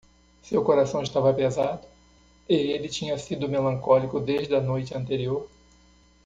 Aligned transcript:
Seu 0.41 0.63
coração 0.63 1.03
estava 1.03 1.31
pesado? 1.31 1.85
e 2.49 2.55
ele 2.55 2.89
tinha 2.89 3.15
sido 3.19 3.47
melancólico 3.47 4.19
desde 4.19 4.55
a 4.55 4.59
noite 4.59 4.97
anterior. 4.97 5.47